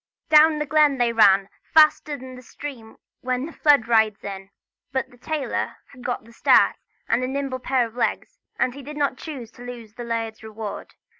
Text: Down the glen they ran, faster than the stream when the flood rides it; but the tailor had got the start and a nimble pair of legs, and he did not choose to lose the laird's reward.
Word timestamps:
Down 0.29 0.57
the 0.57 0.65
glen 0.65 0.97
they 0.97 1.13
ran, 1.13 1.47
faster 1.75 2.17
than 2.17 2.33
the 2.33 2.41
stream 2.41 2.97
when 3.19 3.45
the 3.45 3.53
flood 3.53 3.87
rides 3.87 4.23
it; 4.23 4.49
but 4.91 5.11
the 5.11 5.17
tailor 5.19 5.75
had 5.91 6.03
got 6.03 6.23
the 6.25 6.33
start 6.33 6.77
and 7.07 7.23
a 7.23 7.27
nimble 7.27 7.59
pair 7.59 7.85
of 7.85 7.93
legs, 7.95 8.39
and 8.57 8.73
he 8.73 8.81
did 8.81 8.97
not 8.97 9.19
choose 9.19 9.51
to 9.51 9.61
lose 9.63 9.93
the 9.93 10.03
laird's 10.03 10.41
reward. 10.41 10.95